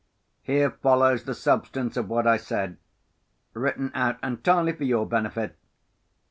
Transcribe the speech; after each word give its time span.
Here 0.41 0.71
follows 0.71 1.25
the 1.25 1.35
substance 1.35 1.95
of 1.95 2.09
what 2.09 2.25
I 2.25 2.35
said, 2.37 2.77
written 3.53 3.91
out 3.93 4.17
entirely 4.23 4.71
for 4.73 4.83
your 4.83 5.05
benefit. 5.05 5.55